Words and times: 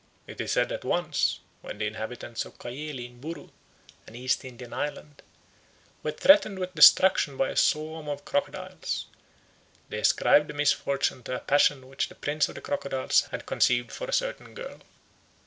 It 0.25 0.41
is 0.41 0.51
said 0.53 0.69
that 0.69 0.83
once, 0.83 1.41
when 1.61 1.77
the 1.77 1.85
inhabitants 1.85 2.43
of 2.43 2.57
Cayeli 2.57 3.05
in 3.05 3.21
Buru 3.21 3.51
an 4.07 4.15
East 4.15 4.43
Indian 4.43 4.73
island 4.73 5.21
were 6.01 6.09
threatened 6.11 6.57
with 6.57 6.73
destruction 6.73 7.37
by 7.37 7.49
a 7.49 7.55
swarm 7.55 8.09
of 8.09 8.25
crocodiles, 8.25 9.05
they 9.89 9.99
ascribed 9.99 10.47
the 10.47 10.55
misfortune 10.55 11.21
to 11.21 11.35
a 11.35 11.39
passion 11.39 11.87
which 11.87 12.09
the 12.09 12.15
prince 12.15 12.49
of 12.49 12.55
the 12.55 12.61
crocodiles 12.61 13.27
had 13.29 13.45
conceived 13.45 13.91
for 13.91 14.07
a 14.07 14.11
certain 14.11 14.55
girl. 14.55 14.79